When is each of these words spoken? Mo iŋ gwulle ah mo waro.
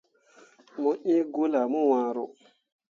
Mo 0.81 0.91
iŋ 1.13 1.21
gwulle 1.33 1.57
ah 1.63 1.69
mo 1.71 1.81
waro. 1.91 2.25